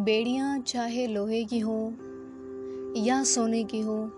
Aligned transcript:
बेड़ियाँ 0.00 0.58
चाहे 0.58 1.06
लोहे 1.06 1.44
की 1.44 1.58
हो 1.58 1.94
या 2.96 3.24
सोने 3.24 3.64
की 3.64 3.80
हो, 3.80 4.10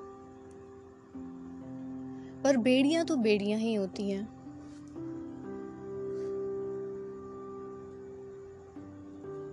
पर 2.45 2.56
बेड़ियाँ 2.56 3.04
तो 3.04 3.16
बेड़ियाँ 3.16 3.58
ही 3.58 3.74
होती 3.74 4.10
हैं। 4.10 4.24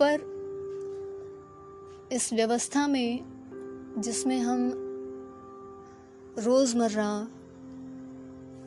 पर 0.02 0.28
इस 2.12 2.34
व्यवस्था 2.34 2.88
में 2.88 3.20
जिसमें 3.98 4.40
हम 4.40 4.72
रोज़मर्रा 6.40 7.28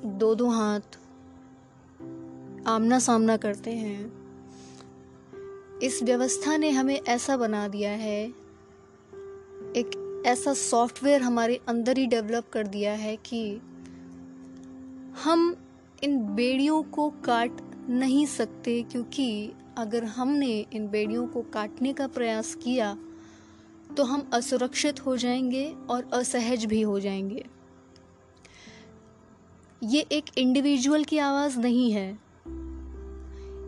दो 0.05 0.35
दो 0.35 0.49
हाथ 0.49 0.99
आमना 2.67 2.99
सामना 2.99 3.37
करते 3.37 3.71
हैं 3.71 4.22
इस 5.83 6.03
व्यवस्था 6.03 6.57
ने 6.57 6.71
हमें 6.71 7.01
ऐसा 7.09 7.37
बना 7.37 7.69
दिया 7.69 7.91
है। 7.91 8.25
एक 9.77 10.23
ऐसा 10.27 10.55
सॉफ्टवेयर 10.55 11.23
हमारे 11.23 11.61
अंदर 11.69 11.99
ही 11.99 12.07
डेवलप 12.07 12.49
कर 12.53 12.67
दिया 12.67 12.93
है 12.93 13.17
कि 13.17 13.61
हम 15.25 15.57
इन 16.05 16.19
बेड़ियों 16.35 16.83
को 16.83 17.09
काट 17.11 17.51
नहीं 17.89 18.27
सकते, 18.27 18.83
क्योंकि 18.83 19.53
अगर 19.79 20.05
हमने 20.05 20.67
इन 20.73 20.89
बेड़ियों 20.89 21.27
को 21.27 21.43
काटने 21.43 21.93
का 21.93 22.07
प्रयास 22.07 22.55
किया 22.55 22.99
तो 23.97 24.05
हम 24.05 24.31
असुरक्षित 24.33 25.07
हो 25.07 25.17
जाएँगे 25.17 25.75
और 25.91 26.11
असहज 26.13 26.65
भी 26.65 26.83
हो 26.83 27.01
जाएँगे। 27.01 27.45
ये 29.83 30.01
एक 30.13 30.25
इंडिविजुअल 30.39 31.05
की 31.05 31.19
आवाज़ 31.19 31.59
नहीं 31.59 31.93
है। 31.93 32.11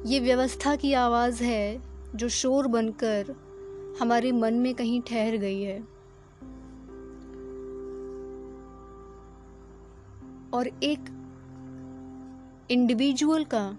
ये 0.07 0.21
व्यवस्था 0.21 0.77
की 0.77 0.93
आवाज़ 0.93 1.43
है 1.45 1.94
जो 2.15 2.29
शोर 2.29 2.67
बनकर 2.67 3.35
हमारे 4.01 4.33
मन 4.33 4.55
में 4.55 4.75
कहीं 4.75 5.03
ठहर 5.03 5.37
गई 5.37 5.63
है। 5.63 5.81
और 10.55 10.67
एक 10.67 11.01
इंडिविजुअल 12.71 13.45
का 13.45 13.79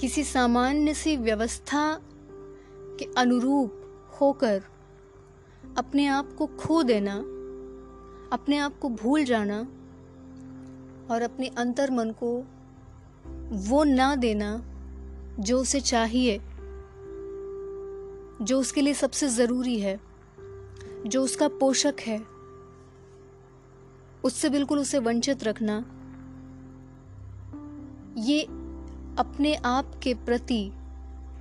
किसी 0.00 0.24
सामान्य 0.24 0.94
सी 0.94 1.16
व्यवस्था 1.16 2.00
के 2.98 3.04
अनुरूप 3.18 3.74
होकर 4.20 4.62
अपने 5.78 6.06
आप 6.06 6.32
को 6.32 6.46
खो 6.46 6.82
देना, 6.82 7.14
अपने 8.32 8.58
आप 8.58 8.78
को 8.78 8.88
भूल 8.88 9.24
जाना 9.24 9.60
और 11.14 11.22
अपने 11.22 11.48
अंतर 11.48 11.90
मन 11.90 12.10
को 12.10 12.44
वो 13.52 13.84
ना 13.84 14.16
देना 14.16 14.71
जो 15.40 15.60
उसे 15.60 15.80
चाहिए, 15.80 16.38
जो 18.42 18.60
उसके 18.60 18.80
लिए 18.80 18.94
सबसे 18.94 19.28
ज़रूरी 19.28 19.80
है, 19.80 20.00
जो 21.06 21.22
उसका 21.22 21.48
पोषक 21.48 21.94
है, 22.00 22.18
उससे 24.24 24.48
बिल्कुल 24.48 24.78
उसे 24.78 24.98
वंचित 24.98 25.44
रखना, 25.44 25.78
ये 28.18 28.42
अपने 29.18 29.54
आप 29.54 30.00
के 30.02 30.14
प्रति 30.14 30.72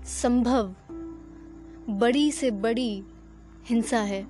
संभव 0.06 0.76
बड़ी 1.90 2.32
से 2.32 2.52
बड़ी 2.52 3.04
हिंसा 3.66 4.00
है। 4.00 4.28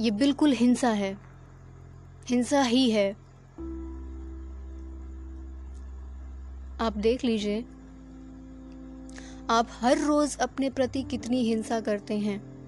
ये 0.00 0.10
बिल्कुल 0.10 0.52
हिंसा 0.52 0.88
है, 0.88 1.18
हिंसा 2.28 2.62
ही 2.62 2.90
है। 2.90 3.27
आप 6.80 6.96
देख 6.96 7.24
लीजिए। 7.24 7.64
आप 9.50 9.68
हर 9.70 9.98
रोज 9.98 10.36
अपने 10.36 10.70
प्रति 10.70 11.02
कितनी 11.02 11.42
हिंसा 11.42 11.80
करते 11.80 12.18
हैं। 12.18 12.58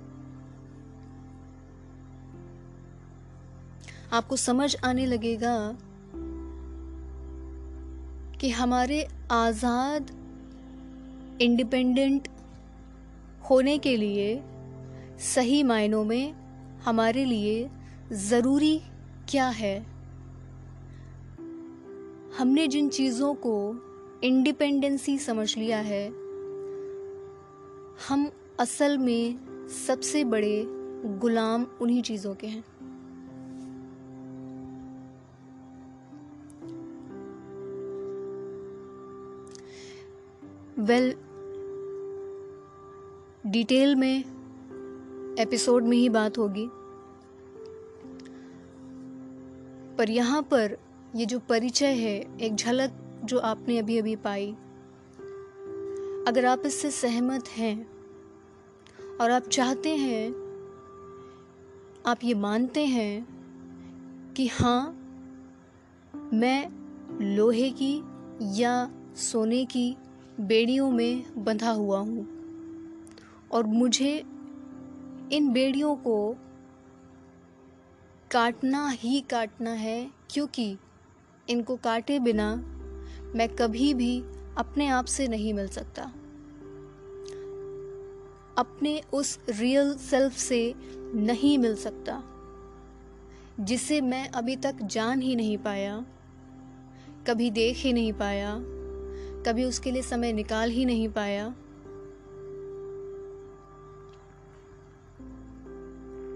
आपको 4.12 4.36
समझ 4.36 4.76
आने 4.84 5.06
लगेगा 5.06 5.76
कि 8.40 8.50
हमारे 8.50 9.08
आज़ाद, 9.30 10.10
इंडिपेंडेंट 11.42 12.28
होने 13.50 13.78
के 13.78 13.96
लिए, 13.96 14.42
सही 15.18 15.62
मायनों 15.62 16.04
में 16.04 16.32
हमारे 16.84 17.24
लिए 17.24 17.70
ज़रूरी 18.12 18.82
क्या 19.28 19.48
है? 19.48 19.86
हमने 22.38 22.68
जिन 22.68 22.88
चीज़ों 22.88 23.34
को 23.34 23.86
इंडिपेंडेंसी 24.22 25.18
समझ 25.18 25.58
लिया 25.58 25.78
है। 25.78 26.08
हम 28.08 28.30
असल 28.60 28.98
में 28.98 29.38
सबसे 29.68 30.24
बड़े 30.24 30.64
गुलाम 31.18 31.66
उन्हीं 31.80 32.02
चीज़ों 32.02 32.34
के 32.34 32.46
हैं। 32.46 32.64
वेल 40.78 41.10
well, 41.10 41.22
डिटेल 43.46 43.96
में 43.96 44.20
एपिसोड 45.38 45.84
में 45.84 45.96
ही 45.96 46.08
बात 46.08 46.38
होगी। 46.38 46.66
पर 49.96 50.10
यहाँ 50.10 50.42
पर 50.42 50.76
ये 51.16 51.26
जो 51.26 51.38
परिचय 51.38 51.92
है 51.92 52.38
एक 52.40 52.54
झलक 52.54 52.99
जो 53.30 53.38
आपने 53.38 53.78
अभी 53.78 53.98
अभी 53.98 54.14
पाई। 54.16 54.46
अगर 56.28 56.44
आप 56.44 56.62
इससे 56.66 56.90
सहमत 56.90 57.48
हैं 57.48 57.76
और 59.20 59.30
आप 59.30 59.48
चाहते 59.48 59.94
हैं, 59.96 60.30
आप 62.06 62.24
ये 62.24 62.34
मानते 62.34 62.84
हैं 62.86 64.32
कि 64.36 64.46
हाँ 64.46 64.82
मैं 66.34 66.68
लोहे 67.36 67.70
की 67.70 67.94
या 68.60 68.72
सोने 69.16 69.64
की 69.64 69.96
बेड़ियों 70.40 70.90
में 70.90 71.44
बंधा 71.44 71.70
हुआ 71.70 71.98
हूँ 71.98 72.26
और 73.52 73.66
मुझे 73.66 74.12
इन 75.32 75.52
बेड़ियों 75.52 75.94
को 75.96 76.34
काटना 78.30 78.88
ही 78.88 79.20
काटना 79.20 79.70
है, 79.70 80.10
क्योंकि 80.30 80.76
इनको 81.48 81.76
काटे 81.76 82.18
बिना 82.18 82.50
मैं 83.36 83.48
कभी 83.56 83.94
भी 83.94 84.20
अपने 84.58 84.88
आप 84.88 85.04
से 85.04 85.28
नहीं 85.28 85.54
मिल 85.54 85.68
सकता। 85.68 86.02
अपने 88.58 89.02
उस 89.12 89.38
रियल 89.48 89.94
सेल्फ 89.94 90.32
से 90.32 90.74
नहीं 91.14 91.58
मिल 91.58 91.76
सकता, 91.76 92.22
जिसे 93.60 94.00
मैं 94.00 94.28
अभी 94.28 94.56
तक 94.56 94.82
जान 94.82 95.22
ही 95.22 95.36
नहीं 95.36 95.58
पाया, 95.58 96.04
कभी 97.26 97.50
देख 97.50 97.76
ही 97.76 97.92
नहीं 97.92 98.12
पाया, 98.12 98.56
कभी 99.46 99.64
उसके 99.64 99.90
लिए 99.90 100.02
समय 100.02 100.32
निकाल 100.32 100.70
ही 100.70 100.84
नहीं 100.84 101.08
पाया। 101.08 101.46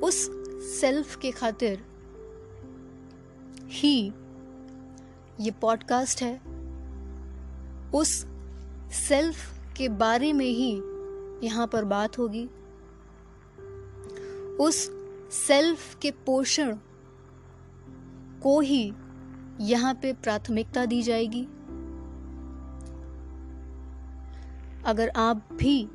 उस 0.02 0.30
सेल्फ 0.80 1.16
के 1.16 1.30
खातिर 1.30 1.84
ही 3.68 4.12
ये 5.40 5.50
पॉडकास्ट 5.50 6.22
है। 6.22 6.53
उस 7.92 8.26
सेल्फ 8.92 9.54
के 9.76 9.88
बारे 9.88 10.32
में 10.32 10.46
ही 10.46 10.82
यहाँ 11.46 11.66
पर 11.66 11.84
बात 11.84 12.18
होगी। 12.18 12.46
उस 14.56 14.90
सेल्फ 15.30 15.94
के 15.94 16.10
पोषण 16.10 16.76
को 18.42 18.60
ही 18.60 18.94
यहाँ 19.60 19.94
पे 19.94 20.12
प्राथमिकता 20.12 20.86
दी 20.86 21.02
जाएगी। 21.02 21.44
अगर 24.84 25.08
आप 25.16 25.48
भी 25.52 25.88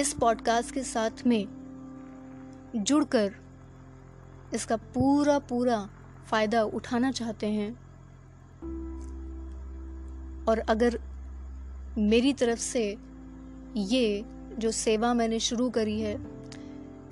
इस 0.00 0.12
पॉडकास्ट 0.12 0.74
के 0.74 0.82
साथ 0.82 1.10
में 1.26 1.64
जुड़कर 2.76 3.34
इसका 4.54 4.76
पूरा 4.76 5.38
पूरा 5.38 5.88
फ़ायदा 6.26 6.62
उठाना 6.62 7.12
चाहते 7.12 7.46
हैं 7.46 7.83
और 10.48 10.58
अगर 10.58 10.98
मेरी 11.98 12.32
तरफ़ 12.32 12.58
से 12.58 12.96
ये 13.76 14.24
जो 14.58 14.70
सेवा 14.70 15.14
मैंने 15.14 15.40
शुरू 15.40 15.70
करी 15.70 16.00
है, 16.00 16.26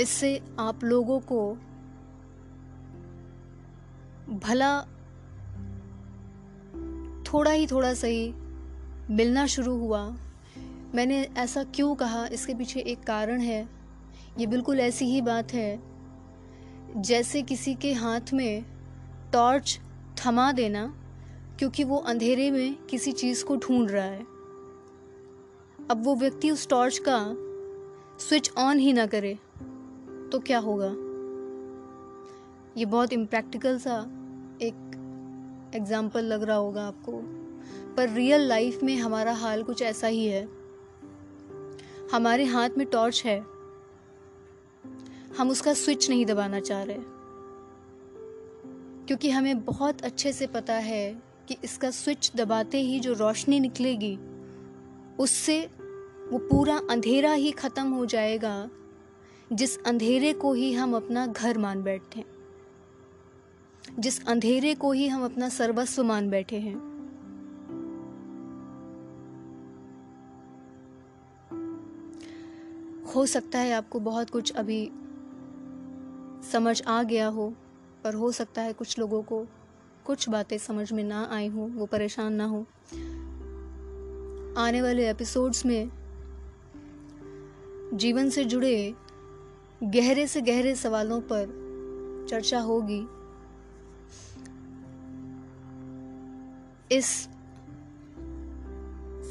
इससे 0.01 0.41
आप 0.59 0.85
लोगों 0.85 1.21
को 1.21 1.55
भला 4.29 4.81
थोड़ा 7.33 7.51
ही 7.51 7.67
थोड़ा 7.67 7.95
सही 7.95 8.33
मिलना 9.11 9.47
शुरू 9.47 9.77
हुआ। 9.77 10.17
मैंने 10.95 11.23
ऐसा 11.37 11.65
क्यों 11.65 11.95
कहा? 11.95 12.27
इसके 12.27 12.55
पीछे 12.55 12.81
एक 12.81 13.01
कारण 13.01 13.41
है। 13.41 13.69
ये 14.39 14.47
बिल्कुल 14.47 14.81
ऐसी 14.81 15.05
ही 15.05 15.21
बात 15.21 15.53
है, 15.55 15.81
जैसे 16.97 17.43
किसी 17.43 17.75
के 17.75 17.93
हाथ 17.93 18.33
में 18.33 18.65
टॉर्च 19.33 19.81
थमा 20.19 20.53
देना। 20.53 21.02
क्योंकि 21.63 21.85
वो 21.85 21.97
अंधेरे 21.97 22.51
में 22.51 22.75
किसी 22.87 23.13
चीज़ 23.13 23.45
को 23.45 23.57
ढूंढ 23.57 23.91
रहा 23.91 24.05
है। 24.05 24.23
अब 25.91 26.03
वो 26.05 26.15
व्यक्ति 26.17 26.51
उस 26.51 26.67
टॉर्च 26.69 26.99
का 26.99 27.19
स्विच 28.19 28.51
ऑन 28.59 28.79
ही 28.79 28.93
ना 28.93 29.07
करे 29.07 29.35
तो 30.33 30.39
क्या 30.39 30.59
होगा? 30.59 30.89
ये 32.77 32.85
बहुत 32.87 33.13
इम्प्रैक्टिकल 33.13 33.79
सा 33.79 34.01
एक 34.63 35.73
एग्ज़ाम्पल 35.75 36.25
लग 36.25 36.43
रहा 36.43 36.57
होगा 36.57 36.87
आपको, 36.87 37.13
पर 37.97 38.09
रियल 38.09 38.49
लाइफ 38.49 38.83
में 38.83 38.97
हमारा 38.97 39.33
हाल 39.35 39.63
कुछ 39.63 39.83
ऐसा 39.83 40.07
ही 40.07 40.27
है। 40.27 40.45
हमारे 42.13 42.45
हाथ 42.45 42.71
में 42.79 42.87
टॉर्च 42.87 43.23
है। 43.27 43.41
हम 45.39 45.51
उसका 45.51 45.75
स्विच 45.75 46.11
नहीं 46.11 46.27
दबाना 46.27 46.61
चाह 46.61 46.83
रहे, 46.83 47.03
क्योंकि 49.07 49.31
हमें 49.31 49.65
बहुत 49.65 50.03
अच्छे 50.03 50.33
से 50.33 50.47
पता 50.47 50.75
है 50.75 51.32
कि 51.49 51.57
इसका 51.65 51.91
स्विच 51.91 52.33
दबाते 52.37 52.81
ही 52.81 53.01
जो 53.01 53.13
रोशनी 53.13 53.61
निकलेगी, 53.61 54.19
उससे 55.19 55.71
वो 56.31 56.39
पूरा 56.39 56.81
अंधेरा 56.91 57.33
ही 57.33 57.51
ख़त्म 57.51 57.87
हो 57.87 58.07
जाएगा, 58.07 58.71
जिस 59.53 59.83
अंधेरे 59.83 60.33
को 60.33 60.53
ही 60.53 60.73
हम 60.73 60.97
अपना 60.97 61.27
घर 61.27 61.59
मान 61.59 61.83
बैठे 61.83 62.19
हैं। 62.21 62.27
जिस 63.99 64.27
अंधेरे 64.27 64.75
को 64.75 64.93
ही 64.93 65.09
हम 65.09 65.25
अपना 65.25 65.49
सर्वस्व 65.49 66.05
मान 66.05 66.31
बैठे 66.31 66.57
हैं। 66.57 66.93
हो 73.15 73.27
सकता 73.27 73.59
है 73.59 73.73
आपको 73.73 74.01
बहुत 74.01 74.31
कुछ 74.31 74.53
अभी 74.53 74.91
समझ 76.53 76.83
आ 76.83 77.03
गया 77.03 77.27
हो, 77.27 77.55
पर 78.05 78.15
हो 78.15 78.33
सकता 78.33 78.63
है 78.63 78.73
कुछ 78.73 78.99
लोगों 78.99 79.23
को 79.23 79.47
कुछ 80.07 80.29
बातें 80.29 80.59
समझ 80.59 80.93
में 80.93 81.05
ना 81.05 81.29
आई 81.33 81.49
हों, 81.49 81.71
वो 81.71 81.87
परेशान 81.87 82.33
ना 82.33 82.45
हो। 82.45 82.67
आने 84.59 84.83
वाले 84.83 85.11
एपिसोड्स 85.11 85.67
में 85.67 85.91
जीवन 87.95 88.31
से 88.31 88.45
जुड़े 88.45 88.95
गहरे 89.83 90.27
से 90.27 90.41
गहरे 90.41 90.75
सवालों 90.75 91.21
पर 91.21 92.27
चर्चा 92.31 92.61
होगी। 92.61 93.01
इस 96.97 97.07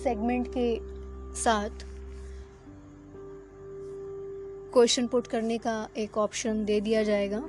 सेगमेंट 0.03 0.47
के 0.57 0.79
साथ 1.35 1.69
क्वेश्चन 4.73 5.07
पुट 5.07 5.27
करने 5.27 5.57
का 5.57 5.89
एक 5.97 6.17
ऑप्शन 6.17 6.65
दे 6.65 6.81
दिया 6.81 7.03
जाएगा। 7.03 7.39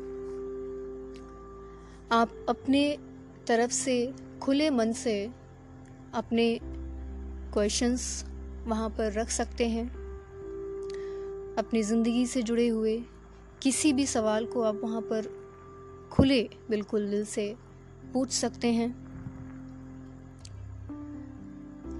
आप 2.16 2.46
अपने 2.48 3.11
तरफ़ 3.46 3.70
से 3.70 4.14
खुले 4.42 4.70
मन 4.70 4.92
से 4.92 5.30
अपने 6.14 6.60
क्वेश्चंस 7.52 8.24
वहाँ 8.66 8.90
पर 8.90 9.12
रख 9.12 9.30
सकते 9.30 9.68
हैं। 9.68 9.86
अपनी 11.58 11.82
ज़िंदगी 11.82 12.26
से 12.26 12.42
जुड़े 12.42 12.68
हुए 12.68 13.02
किसी 13.62 13.92
भी 13.92 14.06
सवाल 14.06 14.46
को 14.46 14.62
आप 14.62 14.80
वहाँ 14.84 15.00
पर 15.00 15.26
खुले 16.12 16.50
बिल्कुल 16.70 17.10
दिल 17.10 17.24
से 17.24 17.56
पूछ 18.12 18.30
सकते 18.30 18.68
हैं। 18.68 18.94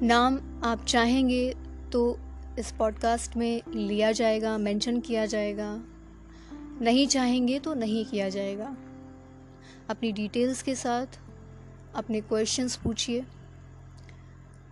नाम 0.03 0.39
आप 0.65 0.85
चाहेंगे 0.85 1.55
तो 1.93 2.19
इस 2.59 2.73
पॉडकास्ट 2.73 3.37
में 3.37 3.62
लिया 3.75 4.12
जाएगा 4.12 4.59
मेंशन 4.59 5.00
किया 5.00 5.27
जाएगा। 5.27 5.85
नहीं 6.83 7.06
चाहेंगे 7.06 7.59
तो 7.59 7.75
नहीं 7.75 8.05
किया 8.05 8.29
जाएगा। 8.29 8.77
अपनी 9.91 10.12
डिटेल्स 10.12 10.62
के 10.62 10.75
साथ 10.75 11.06
अपने 11.97 12.21
क्वेश्चंस 12.21 12.77
पूछिए। 12.77 13.25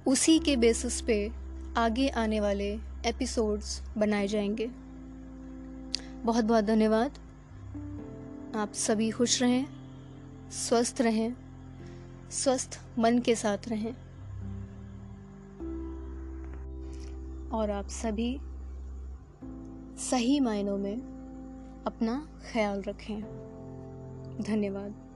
उसी 0.06 0.38
के 0.38 0.56
बेसिस 0.56 1.00
पे 1.00 1.32
आगे 1.76 2.08
आने 2.08 2.40
वाले 2.40 2.78
एपिसोड्स 3.06 3.82
बनाए 3.98 4.26
जाएँगे। 4.26 4.66
बहुत 6.22 6.44
बहुत 6.44 6.64
धन्यवाद। 6.64 7.10
आप 8.56 8.72
सभी 8.72 9.10
खुश 9.10 9.42
रहें, 9.42 9.66
स्वस्थ 10.50 11.00
रहें, 11.00 11.36
स्वस्थ 12.30 12.80
मन 12.98 13.18
के 13.18 13.34
साथ 13.34 13.58
रहें। 13.68 13.92
और 17.50 17.70
आप 17.70 17.88
सभी 17.88 18.40
सही 19.98 20.40
मायनों 20.40 20.78
में 20.78 20.96
अपना 21.86 22.28
ख्याल 22.52 22.82
रखें। 22.82 23.20
धन्यवाद। 24.40 25.09